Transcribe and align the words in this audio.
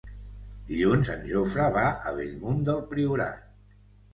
Dilluns 0.69 1.11
en 1.17 1.21
Jofre 1.33 1.67
va 1.77 1.85
a 1.91 2.15
Bellmunt 2.17 2.65
del 2.71 2.83
Priorat. 2.95 3.45